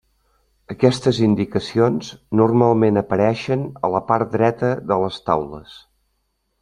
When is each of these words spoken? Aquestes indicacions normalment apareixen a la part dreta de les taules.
Aquestes 0.75 1.17
indicacions 1.25 2.09
normalment 2.41 2.97
apareixen 3.03 3.67
a 3.89 3.93
la 3.97 4.01
part 4.09 4.33
dreta 4.39 4.73
de 4.93 4.99
les 5.05 5.21
taules. 5.29 5.77